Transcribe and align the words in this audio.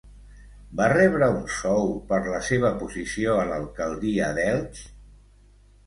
Va 0.79 0.87
rebre 0.93 1.27
un 1.41 1.43
sou 1.57 1.93
per 2.09 2.21
la 2.29 2.41
seva 2.49 2.73
posició 2.83 3.39
a 3.45 3.47
l'alcaldia 3.53 4.35
d'Elx? 4.41 4.85